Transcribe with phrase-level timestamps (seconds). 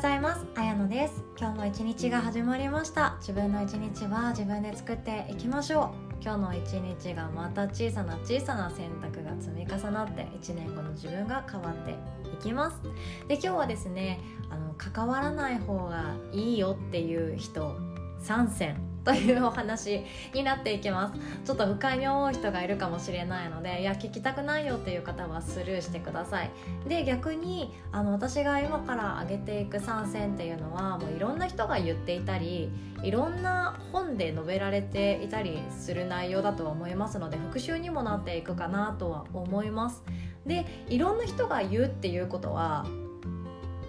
[0.00, 0.46] ございます。
[0.54, 1.22] あやのです。
[1.38, 3.16] 今日も一日が始まりました。
[3.20, 6.22] 自分の一日は自分で作っていきましょう。
[6.22, 11.90] 今日の一日がまた小さな小さな選択が積み重なって1年後の自分が変わって
[12.32, 12.80] いきます。
[13.28, 17.76] で今日はですねあの関わらない方がいいよっていう人
[18.22, 18.89] 3選。
[19.04, 20.04] というお話
[20.34, 21.20] になっていきます。
[21.44, 26.50] ちょっと不快に思う人がいるかもしれないのでいや聞きたくないよっていう方はスルーしてください。
[26.88, 32.70] で逆にあの私が今から挙げていく参戦っていうのはもういろんな人が言っていたり
[33.02, 40.02] いろんな本で述べられていたりする内容だとは思いますので復習にもなっていくかなとは思います。
[40.46, 42.86] でいろんな人が言うっていうことは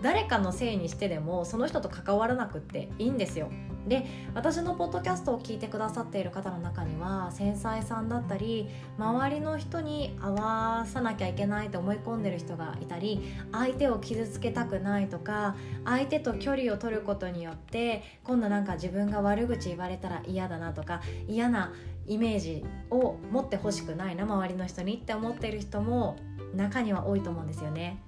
[0.01, 3.49] 誰かのせいにしてでもその人と関わらなくっていいんですよ。
[3.87, 13.21] で私のポッドキャストを聞いてくださっている方の中には繊細さんだったり周りの人に合わさなきゃいけないと思い込んでる人がいたり
[13.51, 21.73] 相手を傷つけたくないとか相手と距離を取ることによって今度なんか自分が悪口言われたら嫌だなとか嫌な
[22.07, 26.17] イメージを持ってほしくないな周りの人にって思ってる人も
[26.55, 28.01] 中には多いと思うんですよね。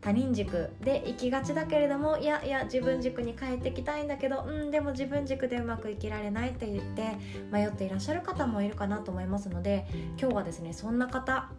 [0.00, 7.16] 他人軸で生きがちだけれどもいやいや自分軸に帰ってきたいんだけどうんでも自分軸でうまく生きられないって言って
[7.50, 9.86] 迷っていらっしゃる方もいるかなと思いますので
[10.18, 11.50] 今日はですねそんな方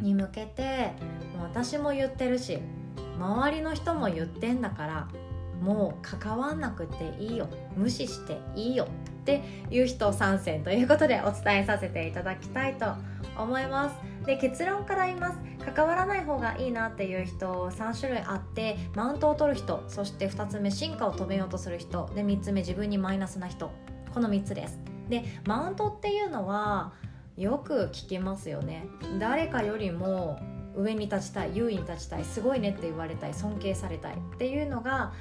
[0.00, 0.92] に向けて
[1.40, 2.58] 私も言ってるし
[3.18, 5.08] 周りの人も言ってんだから
[5.60, 8.88] もう関わんなくていいよ無視していいよ
[9.22, 12.86] っていう人参戦ということでお伝えさせていただきたいと
[13.38, 14.11] 思います。
[14.26, 15.38] で結論から言います。
[15.74, 23.70] 関わらない方がいいなっていう人3種類あってマウントを取る人そして2つ目進化を止めようとする人で3つ目自分にマイナスな人。
[24.12, 24.80] この3つです。
[25.08, 26.92] でマウントっていうのは
[27.36, 28.86] よく聞きますよね。
[29.18, 30.38] 誰かよりも
[30.74, 35.12] 上に立ちたい優位に立ちたいすごいねって言われたい尊敬されたいっていうのが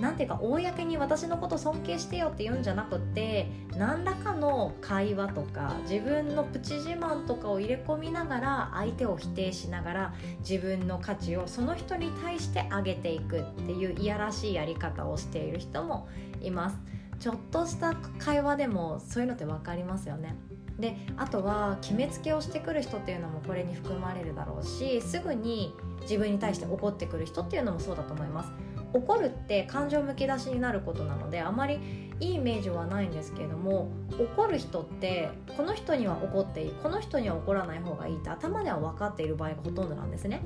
[0.00, 16.08] 何ていうか公に私のこと尊敬してよって言うんじゃなくて何らかの会話とか自分のプチ自慢とかを入れ込みながら相手を否定しながら自分の価値をその人に対して上げていくっていういやらしいやり方をしている人も
[16.42, 16.76] います。
[17.18, 20.36] ちょっとした会話でもそういうのって分かりますよね。
[20.78, 28.52] であとは決めつけをしてくる人っていうのもこれに含まれるだろうしすぐに自分に対して怒ってくる人っていうのもそうだと思います。
[28.92, 31.78] 怒るって感情むき出しになることなのであまり
[32.20, 40.42] いいイメージはないんですけれども怒る人ってこの人には怒っていいこの人には怒らない方がいいって頭では分かっている場合がほとんどなんですね。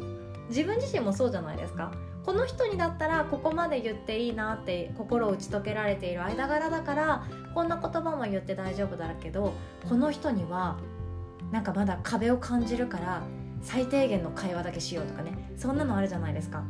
[0.48, 1.92] 自分自身もそうじゃないですか。
[2.26, 7.24] この人にだったらここまで言っていいなって心を打ち解けられている間柄だから
[7.54, 9.54] こんな言葉も言って大丈夫だけど
[9.88, 10.76] この人には
[11.50, 13.22] なんかまだ壁を感じるから
[13.62, 15.52] 最低限の会話だけしようとかね。
[15.56, 16.64] そんなのあるじゃないですか。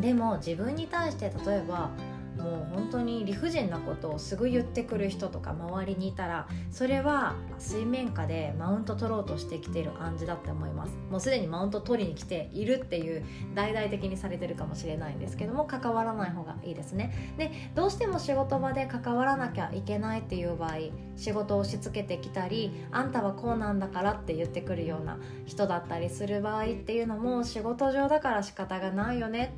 [0.00, 1.90] でも自分に対して例えば
[2.36, 10.96] もう本当に理不尽なことをすぐ言ってくる人とか周りにいたらそれは水面下でマウント取ろうとしてきている暗示だって思います。
[11.10, 13.24] もうすでにマウント取りに来ているっていう
[13.54, 17.34] 大々的にされてるかもしれないんですけども関わらない方がいいですね。
[17.38, 20.76] でどうしても仕事場で関わらなきゃいけないっていう場合
[21.16, 29.54] 仕事を押し付けてきたりあんたはこうなんだからって言ってくるような人だったりする場合っていうのも仕事上だから仕方がないよね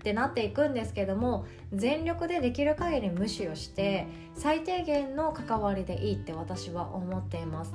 [0.00, 1.44] ってなっていくんですけども
[1.74, 7.74] 全力でできる限り無視をして最低限の関わりでいいって私は思っています。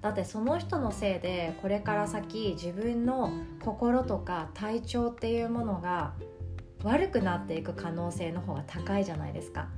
[0.00, 3.30] だってその人のせいでこれから先自分の
[3.62, 6.12] 心とか体調っていうものが
[6.82, 9.68] 悪くなっていく可能性の方が高いじゃないですか。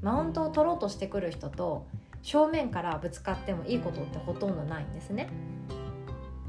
[0.00, 1.86] マウントを取ろうとしてくる人と
[2.22, 5.28] 正面からぶつかってもいいことってほとんどないんですね。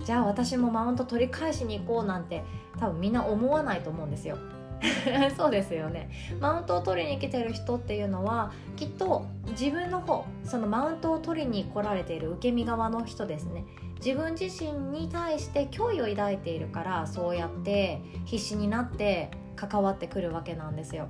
[0.06, 2.44] じゃあ私もマウント取り返しに行こうなんて
[2.80, 4.38] 多分みんな思わないと思うんですよ。
[5.36, 6.10] そうですよね。
[6.40, 13.66] マウントを取りに来てる人っていうのはきっと自分の方そのマウントを取りに来られている受け身側の人ですね。
[14.04, 21.08] 自分自身に対して脅威を抱いているからそうやって必死になって関わってくるわけなんですよ。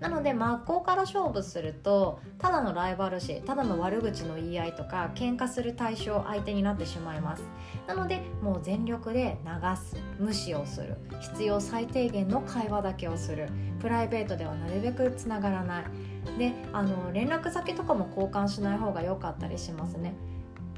[0.00, 7.42] なので真っ向から勝負するとただのライバル視ただの悪口の言い合いとか喧嘩する対象相手になってしまいます。
[7.86, 13.48] なのでもう全力で流す無視をする必要最低限の会話だけをする
[13.80, 15.84] プライベートではなるべくつながらない。
[16.38, 20.14] であの連絡先とかも交換しない方が良かったりしますね。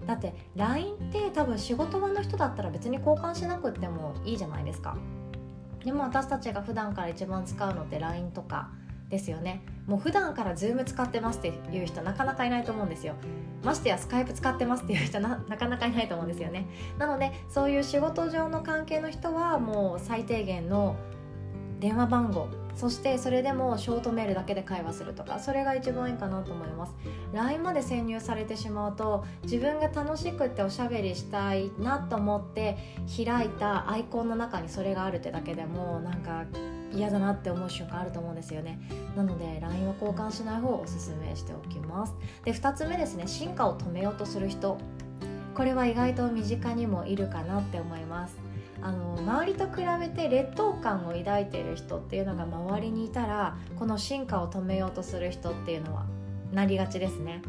[0.06, 4.96] だって LINE って多分仕事場の人だったら別に交換しなくてもいいじゃないですか。
[5.84, 8.70] でも私たちが普段から一番使うのって LINE とか
[9.08, 9.62] ですよね。
[9.86, 13.14] もう普段から Zoom 使ってますっていう人なかなかいないと思うんですよ。
[13.64, 16.66] ましてやスカイプ使ってますっていう人な かなかいないと思うんですよね。
[16.98, 20.96] なのでそういう仕事上の関係の人はもう最低限の
[21.80, 26.94] 電話番号そしてそれでもショートメールだけで会話するとかそれが一番いいかなと思います。
[27.32, 32.76] LINE まで潜入されてしまうと自分が楽しくっておしゃべりしたいなと思って
[33.24, 36.44] 開いたアイコンの中にそれがあるってだけでもなんか
[36.92, 38.80] 嫌だなって思う瞬間あると思うんですよね。
[39.16, 42.14] なので LINE は交換しない方をおすすめしておきます。
[42.44, 43.26] で2つ目ですね。
[43.26, 44.78] 進化を止めようとする人。
[45.54, 48.36] これは意外と身近にもいるかなって思います。
[48.80, 56.06] あの周りと比べて劣等感を抱いている人っていうのが周りにいたらこの進化を止めようとする人っていうのは
[56.52, 57.42] なりがちですね。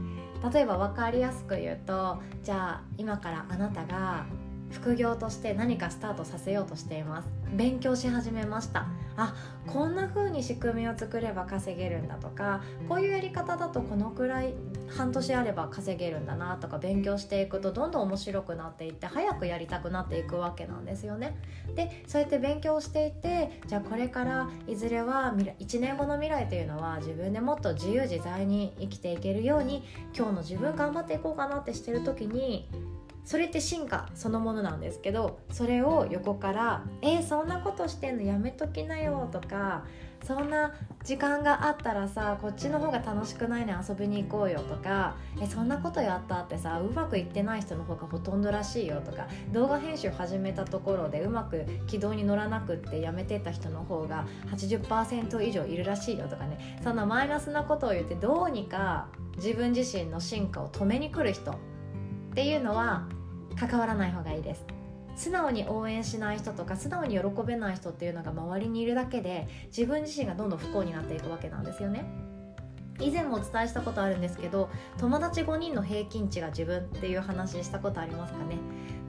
[0.53, 4.25] 例えば分かりやすく言うとじゃあ今からあなたが
[4.71, 7.29] 副業として何かスタートさせようとしています。
[7.53, 8.87] 勉強し始めました。
[9.17, 9.35] あ
[9.67, 14.53] こんな風に仕組みを作れば稼げるんだとかこういうやり方だとこのくらい
[14.87, 21.35] 半年あれば稼げるんだなとか勉強していくとどんどん面白くなっていって早くやりたくなっていくわけなんですよね。
[21.75, 29.83] でそうやって勉強していてじゃあこれからいずれは1年後の未来というのは自分でもっと自由自在に生きていけるように
[30.15, 32.69] 今日の自分頑張っていこうかなってしてる時に
[33.29, 39.83] それって進化そのものなんですけどそれを横から「えー、そんなことしてんのやめときなよ」とか
[40.25, 40.73] 「そんな
[41.03, 56.79] 時間があったらさこっちの方が楽しくないね遊びに行こうよ」とか「えそんなことやったってさうまくいってない人の方がほとんどらしいよ」とか動画編集始めたところでうまく軌道に乗らなくってやめてた人の方が80%以上いるらしいよとかね。
[56.83, 59.05] そんなマイナスなことを言ってどうにか
[59.35, 61.55] 自分自身の進化を止めに来る人っ
[62.33, 63.07] ていうのは
[63.59, 64.65] 関わらない方がいいです。
[65.15, 72.05] 素直に応援しない人とか素直に喜べない人っていうのが周りにいるだけで自分自身がどんどん不幸になっていくわけなんですよね。
[73.01, 78.57] 以前もお伝えしたことあるんですけど友達5人の平均値が自分っていう話したことありますかね。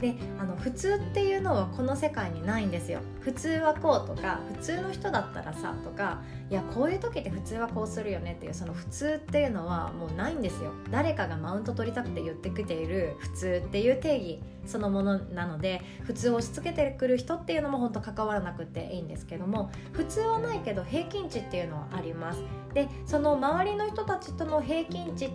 [0.00, 3.00] であの普通っていうのはこの世界にないんですよ。
[3.20, 10.72] 普通はこうとか普通の人だったらさとかいやこういう時って普通はこうするよねっていうその普通っていうのはもうないんですよ。
[10.90, 22.42] 誰かがマウント取りたくて言ってきている普通っていう定義そのものなので普通を押し付けてくる人っていうのも本当関わらなくていいんですけども普通はないけど平均値っていうのはあります。
[22.72, 25.30] でその周りの人たちとの平均値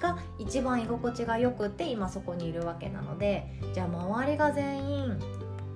[0.00, 5.20] が一番居心地がよくて今そこにいるわけなのでじゃあ周りが全員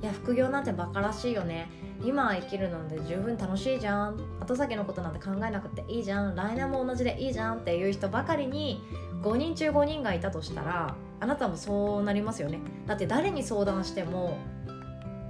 [0.03, 1.71] いや副業なんてバカらしいよね。
[2.03, 4.21] 今生きるので十分楽しいじゃん。
[4.39, 6.35] 後先のことなんて考えなくていいじゃん。
[6.35, 8.83] 来年も同じでいいじゃんっていう人ばかりに
[9.23, 12.61] 5人中5人がいたとしたらあなたもそうなりますよね。
[12.87, 14.37] だって誰に相談しても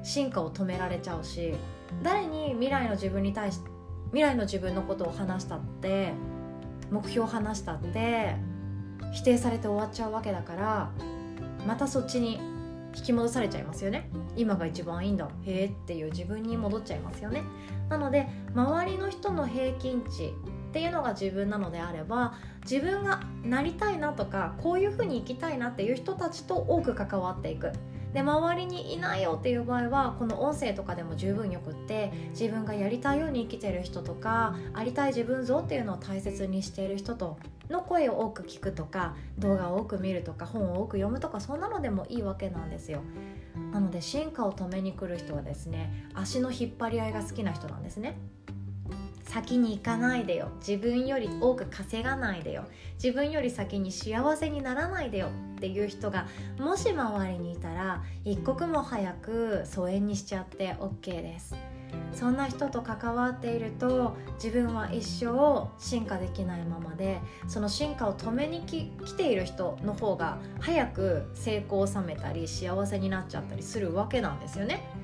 [0.02, 1.54] 進化を止められちゃうし
[2.02, 3.70] 誰に未来の自分に対して
[4.06, 6.12] 未来の自分のことを話したって
[6.90, 8.34] 目標を話したって
[9.12, 10.90] 否定されて終わっちゃうわけだから
[11.66, 12.40] またそっちに
[12.96, 14.08] 引き戻されちゃいますよね。
[14.36, 15.28] 今が一番いいんだ。
[15.44, 17.42] へえっていう自分に戻っちゃいますよね。
[17.88, 20.30] なので周りの人の平均値っ
[20.72, 27.72] ていうのが自分なのであれば自分がなりたいなとかこういうふうに生きたいなっていう人たちと多く関わっていく。
[28.14, 37.38] で周りにいないよっていう場合はこの音声とかでも十分よくって自分がやりたいように生きてる人とかありたい自分像っていうのを大切にしている人と
[37.68, 43.00] の声を多く聞くとか動画を多く見るとか本を多く読むとかそんなのでもいいわけなんですよ。
[43.72, 48.16] なので進化を止めに来る人はですね足の引っ張り合いが好きな人なんですね。
[49.24, 50.50] 先に行かないでよ。
[50.66, 52.64] 自分より多く稼がないでよ。
[53.02, 55.28] 自分より先に幸せにならないでよ。
[55.56, 56.26] っていう人が
[56.58, 61.54] もし周りにいたら一刻も早く疎遠にしちゃって OK です。
[62.12, 75.03] そんな人と関わっていると自分は一生進化できないままでその進化を止めにき来ている人の方が早く成功を収めたり幸せになっちゃったりするわけなんですよね。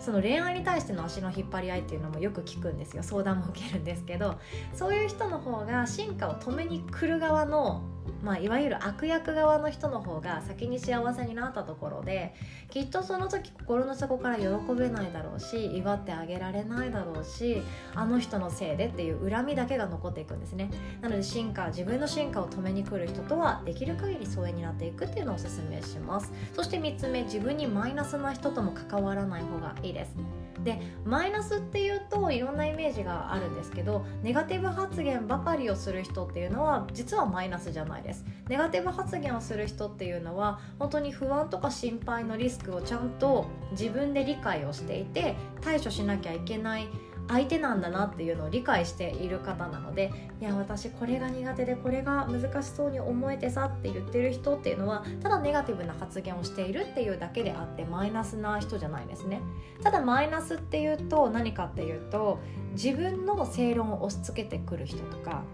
[0.00, 3.02] その恋愛に対しての足の引っ張り合いっていうのもよく聞くんですよ。
[3.02, 4.38] 相談も受けるんですけど
[4.72, 7.82] そういう人の方が進化を止めに来る側の
[8.22, 12.34] まあ、いわゆる悪役側の人の方が先に幸せになったところで
[12.70, 14.44] きっとその時心の底から喜
[14.76, 17.62] べないだろうし祝ってあげられないだろうし
[17.94, 20.70] あの人のせいでっていう恨みだけが残っていくんですね。
[21.00, 26.32] なので進化自分の進化を止めに来る人とはできる限り疎遠になっていくっていうのをおすすめします。
[26.54, 30.39] そして3つ目自分にマイナスな人とも関わらない方がいいです。
[30.64, 38.24] でマイナスっていうといろんなイメージがあるんですけどネガティブ発言ばかりをする人っていうのは実はマイナスじゃないです。
[38.48, 46.88] ネガティブ発言をする人っていうのは本当に不安とか心配のリスクをちゃんと自分で理解をしていて対処しなきゃいけない
[47.30, 59.40] 相手なんだなっていうのを理解している方なのでいや私これが苦手でこれが難しそうに思えてさって言ってる人っていうのはただネガティブな発言をしているっていうだけであってマイナスな人じゃないですね。
[59.82, 62.40] ただマイナスっていうと何かっていうと
[62.72, 65.44] 自分の正論を押し付けてくる人とか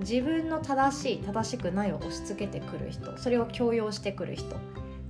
[0.00, 4.58] 自分の正しい正しくないを押し付けてくる人それを強要してくる人っ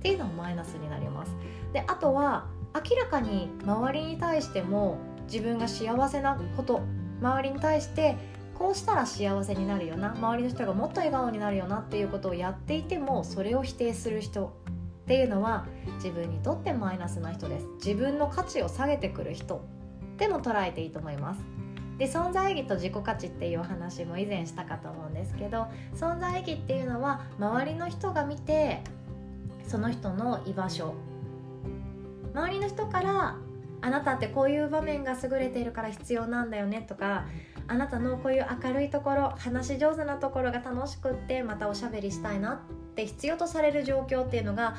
[0.03, 1.35] ていうのもマイナスになります。
[1.73, 6.81] であとは明らかに周りに対しても自分が幸せなこと
[7.21, 8.15] 周りに対して
[8.53, 14.53] こうしたら幸せになるよな周りの人がもっと笑顔になるよなっていうことをやっていてもそれを否定する人
[15.03, 15.65] っていうのは
[15.95, 17.67] 自分にとってマイナスな人です。
[17.83, 19.65] 自分の価値を下げてくる人
[20.17, 21.41] でも捉えていいと思います。
[21.97, 28.81] で存在意義と自己価値っていうお話も以前したかと思うんですけど存在意義っていうのは周りの人が見て
[29.67, 30.93] その人の居場所。
[32.33, 33.37] 周りの人から
[33.83, 37.25] あなたってこういう場面が優れているから必要なんだよねとか
[37.67, 44.77] あなたのこういう明るいところ話し上手なところが楽しくってまたおしゃべりしたいなって必要とされる状況っていうのが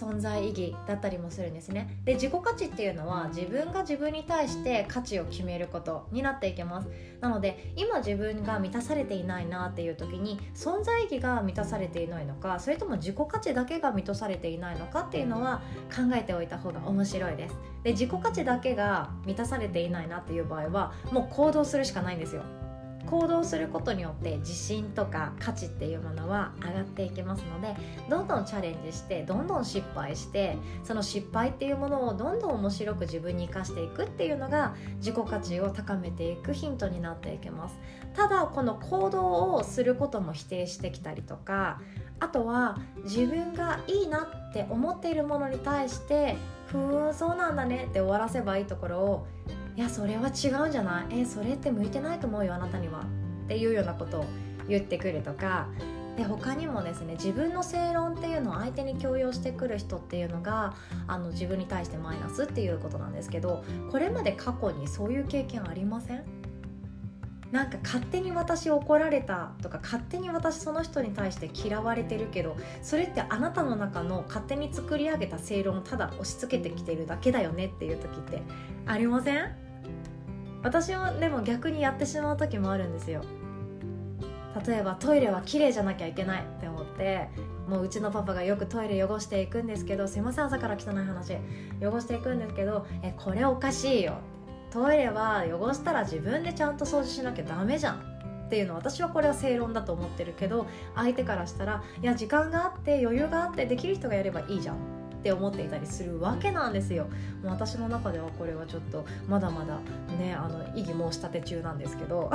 [0.00, 2.00] 存在意義だったりもするんですね。
[2.04, 6.88] で自己価値っていうのは自分が自分に対して価値を決めることになっていきます。
[7.20, 15.60] なので今自分が満たされていないなっていう時に存在意義が満たされていないのかそれとも自己価値だけが満たされていないのかっていうのは
[15.94, 17.56] 考えておいた方が面白いです。
[17.82, 22.42] で自己価値だけが満たされていないなっていう場合はもう行動するしかないんですよ。
[23.10, 27.74] 行動することによって自信とか価値っていうものは上がっていきますので
[28.08, 37.78] どんどんチャレンジしてどんどん失敗してその失敗っていうものをどんどん面白く自分に生かしていくっていうのが自己価値を高めていくヒントになっていきます。
[38.14, 41.80] ただこの行動をすることも否定してきたりとか
[42.18, 46.36] あとは自分がいいなって思っているものに対して
[46.66, 49.26] ふーんそうなんだねって終わらせばいいところを
[49.76, 51.20] いやそれは違うんじゃない？
[51.20, 53.00] えそれって向いてないと思うよあなたには。
[53.44, 54.24] っていうようなことを
[54.68, 55.68] 言ってくるとか。
[56.16, 60.74] で他にもですね自分の正論っていうのを相手に強要してくる人っていうのが
[61.06, 66.24] あの自分に対してマイナスっていうことなんですけどこれまで過去にそういう経験ありません？
[67.50, 78.42] なんか勝手に私怒られたとか勝手に私その人に対して嫌われてるけどそれってあなたの中の勝手に作り上げた正論をただ押し付けてきてるだけだよねっていう時って
[78.86, 79.52] ありません？
[80.62, 83.22] 私はでも逆にやってしまう時もあるんですよ。
[84.66, 87.28] 例えばトイレは綺麗じゃなきゃいけないって思って
[87.68, 91.36] もううちのパパがよくトイレ汚していくんですけどすいません朝から汚い話
[91.80, 94.14] 汚していくんですけどえこれおかしいよ。
[94.70, 98.10] トイレは汚したら自分でちゃんと掃除しなきゃダメじゃん
[98.46, 107.04] っていうの私はこれは正論だと思ってるけど相手からしたらいや時間があって余裕があってできる人がやればいいじゃんって思っていたりするわけなんですよ
[107.42, 109.78] もう私の中ではこれはちょっとまだまだ
[110.16, 112.30] ねあの異議申し立て中なんですけど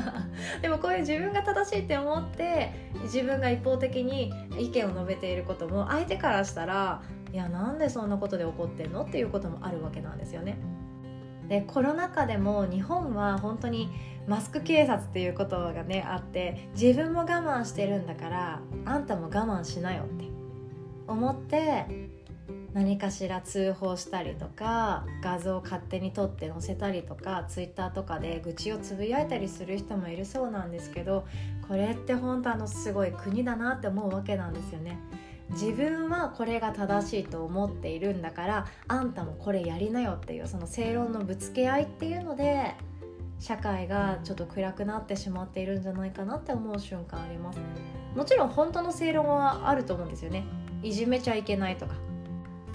[0.60, 10.58] でもこういう自分が正しいって思って自分が一方的に意見を述べていることも相手からしたらいやなんでそんなことで怒ってんのっていうこともあるわけなんですよね。
[11.48, 13.90] でコロナ禍でも日本は本当に
[14.26, 20.24] マスク警察っていう言葉がねあって自分も我慢してるんだからあんたも我慢しなよって
[21.06, 21.86] 思って
[22.72, 31.24] 何かしら通報したりとか画像を勝手に撮って載せたりとかツイッターとかで愚痴をつぶやいたりする人もいるそうなんですけど
[31.68, 34.98] これって本当あのすごい国だなって思うわけなんですよね。
[35.50, 42.74] 自分はこれが正しいと思っているんだからあんたもこれやりなよっていうその正論のぶつけ合いっていうので
[43.38, 47.58] 社会がちょっと暗くなってしまっているんじゃないかなって思う瞬間あります。
[48.16, 50.44] もちろん本当の正論はあると思うんですよね。
[50.82, 51.94] いじめちゃいけないとか。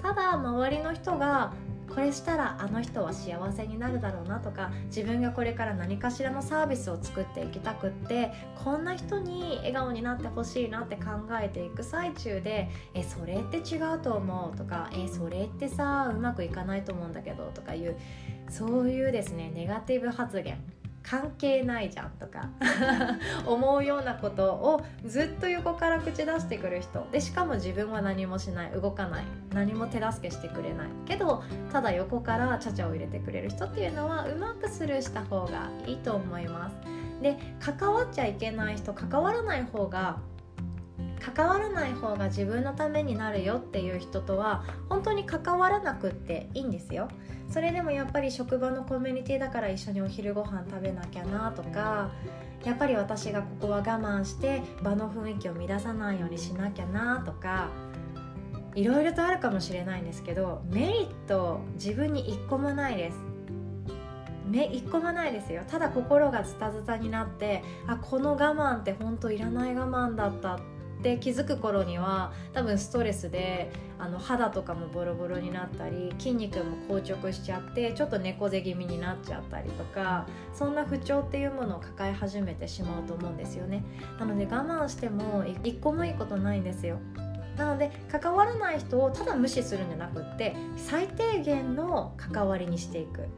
[0.02, 1.52] ただ周りの人が
[1.94, 8.32] これしたらあの人は幸せになるだろうなとか自分がこれから何かしらのサービスを作っていきたくって
[8.64, 11.02] こんな人に笑顔になってほしいなって考
[11.40, 17.96] えていく最中で「えそれって違うと思う」とか「えそれってさうまくいかないと思うんだけど」とかいう
[18.48, 20.79] そういうですねネガティブ発言。
[21.02, 22.50] 関係ないじゃんとか
[23.46, 27.06] 思うようなことをずっと横から口出してくる人。
[27.10, 28.70] でしかも自分は何もしない。
[28.72, 29.24] 動かない。
[29.52, 30.88] 何も手助けしてくれない。
[31.06, 31.42] けど
[31.72, 36.76] ただ横からちゃちゃを入れてくれる人っていうのはうまくスルーした方がいいと思います。
[37.22, 40.18] で関わっちゃいけない人関わらない方が
[41.20, 47.08] 関わらない方が自分のためになるよっていう人とは本当に関わらなくっていいんですよ。
[47.50, 52.10] それでもやっぱり職場のコミュニティだから一緒にお昼ご飯食べなきゃなとか
[52.64, 57.68] やっぱり私がここは我慢して場の雰囲気を乱さないようにしなきゃなとか
[58.74, 63.18] いろいろとあるかもしれないんですけどメリット自分に一個もないです。
[64.46, 65.62] 目一個もないですよ。
[65.68, 70.79] ただ心がズタズタになってあこの我慢って本当いらない我慢だったって
[71.20, 83.84] 気づく頃には多分ストレスであの肌とかもボロボロになったり筋肉も硬直しちゃってちょっと猫背気味になっちゃったりとかそんな不調っていうものを抱え始めてしまうと思うんですよね
[84.18, 86.98] なので我慢しても一個もいいことないんですよ
[87.56, 93.28] なので関わらない人をただ無視するんじゃなくって最低限の関わりにしていく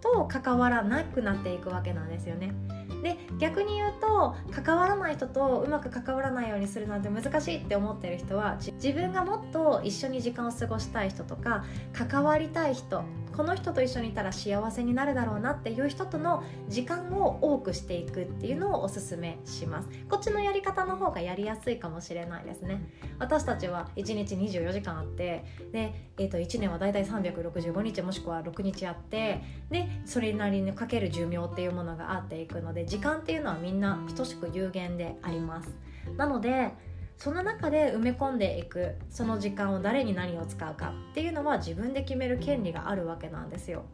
[0.00, 2.54] と関わらなくなっていくわけなんですよね。
[3.02, 13.04] で逆に言うと関わらない人とうまく関わらないようにするなんて難しいって思ってる人は自分がもっと一緒に時間を過ごしたい人とか関わりたい人
[13.36, 19.88] この人と一緒にいたら幸せになるだろうなっていう人との時間を多くしていくっていうのをおすすめします。
[20.08, 22.82] こっちのやり方の方がやりやすいかもしれないですね。
[23.18, 35.68] 私たちは1日24時間あってで、えー、と1年はだいたい365日もしくは6日あってでそれなりにかける寿命っていうものがあっていくので時間っていうのはみんな等しく有限であります。
[36.16, 36.72] なので
[37.16, 43.84] その中で埋め込んでいくその時間を誰に何を使うかっていうのは自分で決める権利があるわけなんですよ。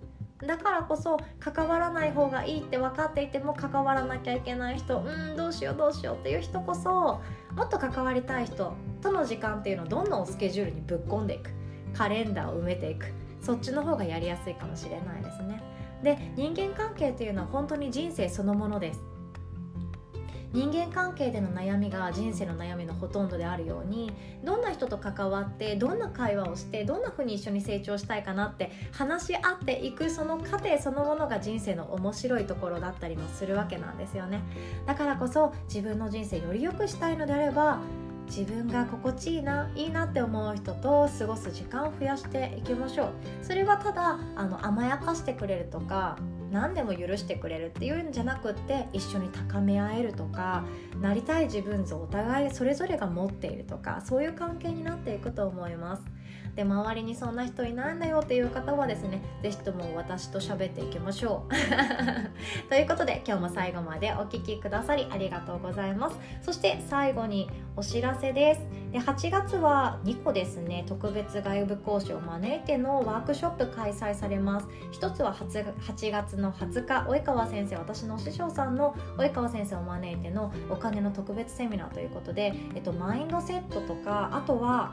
[0.47, 7.21] だからこそ関わらない方がいいって分かっていても関わらなきゃいけない人うんどうしようどうしようっていう人こそ
[7.55, 11.51] もっと関わりたい人との時間っていうのをどんどんスケジュールにぶっ込んでいく。
[11.95, 13.07] カレンダーを埋めていく。
[13.41, 15.63] そっちの方がやりやすいかもしれないですね。
[16.03, 19.12] で人間関係っていうのは本当に人生そのものです。
[20.53, 24.13] 人間関係での悩みが人生の悩みのほとんどであるように
[24.45, 34.43] どんな人と関わってどんな会話をしてどんな風に一緒に成長したいかなって話し合っていくその過程そのものが人生の面白いところだったりもするわけなんですよね。
[34.87, 37.81] だからこそ自分の人生より良くしたいのであれば
[38.27, 43.13] 自分が心地いいないいなって思う人と過ごす時間を増やしていきましょう。
[43.43, 46.17] それはただあの甘やかしてくれるとか
[46.53, 50.65] 何でも許してくれるっていうんじゃなくって一緒に高め合えるとか
[51.01, 56.03] なりたい自分像お互いそれぞれが持っているとかそういう関係になっていくと思います。
[56.55, 61.53] で周りにそんな人いないんだよっていう方はですね是非とも私と喋っていきましょう。
[62.69, 66.19] ということで今日も最後までお聴きくださりありがとうございます。
[66.43, 68.61] そして最後にお知らせです。
[68.93, 74.69] で8月は2個ですね特別外部講師を招いてのワークショップ開催されます。
[74.91, 84.93] 一つは 8, 8月の20日及川先生私の師匠さんの及川先生を招いてのお金の特別セミナーということで、えっと、マインドセットとかあとは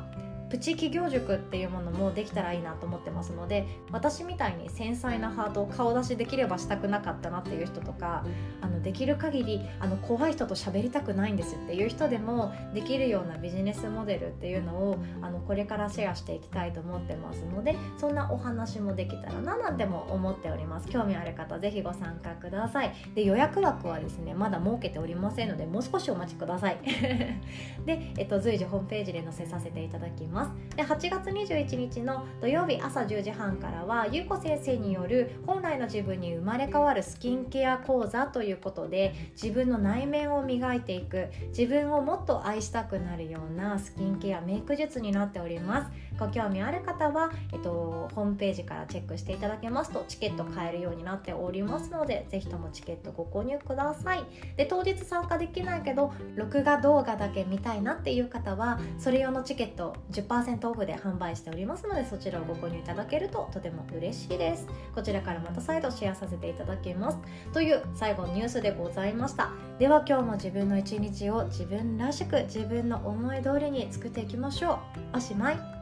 [0.49, 8.25] プチ企業塾っていうものもできたらいいなと思ってますので私みたいに繊細なハートを顔出しできればしたくなかったなっていう人とか
[8.61, 20.87] あのできる限りあの怖い人と喋りたくないんですっていう人でもできるようなビジネスモデルっていうのをあのこれからシェアしていきたいと思ってますのでそんなお話もできたらななんても思っております。
[20.87, 22.93] 興味ある方ぜひご参加ください。
[23.15, 26.77] で予約枠はですねまだ設けておりませんのでもう少しお待ちください。
[27.85, 30.38] で、えっと、随時ホームページで載せさせていただきます。
[30.39, 30.69] ます。
[30.79, 45.91] で8月21日の土曜日朝10時半からはゆうこ先生による本来の自分に生まれ変わるスキンケア講座ということで自分の内面を磨いていく自分をもっと愛したくなるようなスキンケアメイク術になっております。
[46.17, 54.23] ご興味ある方は、えっと、ホームページからチェックしていただけますとチケット買えるようになっておりますのでぜひともチケットご購入ください。
[54.55, 60.27] で当日参加できないけど録画動画だけ見たいなっていう方はそれ用のチケット10
[60.69, 64.67] オフで販売しておりますのでそちらをご購入いただけるととても嬉しいです。
[64.93, 67.17] こちらからまた再度シェアさせていただきます。
[67.53, 69.51] という最後のニュースでございました。
[69.79, 74.79] では今日も自分の一日を自分らしく自分の思い通りに作っていきましょ
[75.13, 75.17] う。
[75.17, 75.78] おしまい。